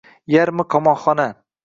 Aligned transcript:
Yarmi 0.35 0.65
qamoqxona 0.75 1.27